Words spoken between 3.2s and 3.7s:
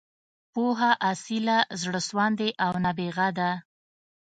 ده.